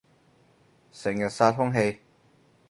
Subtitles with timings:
[0.91, 1.99] 成日殺空氣